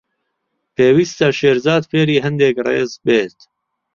[0.75, 3.39] پێویستە شێرزاد فێری هەندێک ڕێز بێت.